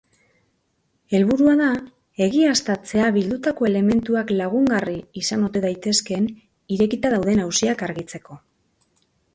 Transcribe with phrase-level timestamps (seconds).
[1.17, 1.67] Helburua da
[2.27, 6.27] egiaztatzea bildutako elementuak lagungarri izan ote daitezkeen
[6.79, 8.43] irekita dauden auziak argitzeko.